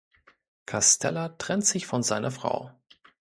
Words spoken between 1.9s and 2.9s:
seiner Frau.